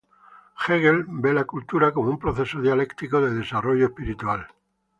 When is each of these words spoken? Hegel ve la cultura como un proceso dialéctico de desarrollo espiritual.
Hegel 0.63 1.03
ve 1.07 1.31
la 1.33 1.43
cultura 1.43 1.93
como 1.93 2.09
un 2.09 2.17
proceso 2.17 2.59
dialéctico 2.59 3.21
de 3.21 3.35
desarrollo 3.35 3.85
espiritual. 3.85 4.47